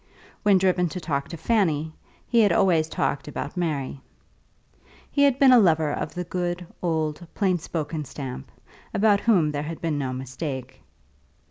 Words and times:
When 0.41 0.57
driven 0.57 0.89
to 0.89 0.99
talk 0.99 1.27
to 1.29 1.37
Fanny, 1.37 1.93
he 2.27 2.39
had 2.41 2.51
always 2.51 2.89
talked 2.89 3.27
about 3.27 3.55
Mary. 3.55 4.01
He 5.11 5.21
had 5.21 5.37
been 5.37 5.51
a 5.51 5.59
lover 5.59 5.93
of 5.93 6.15
the 6.15 6.23
good, 6.23 6.65
old, 6.81 7.27
plainspoken 7.35 8.05
stamp, 8.07 8.51
about 8.95 9.21
whom 9.21 9.51
there 9.51 9.61
had 9.61 9.79
been 9.79 9.99
no 9.99 10.11
mistake. 10.11 10.81